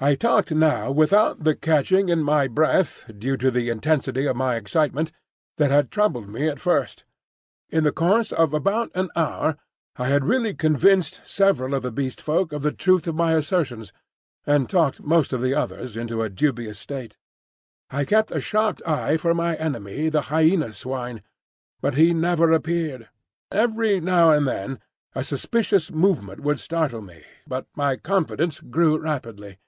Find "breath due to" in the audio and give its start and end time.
2.48-3.52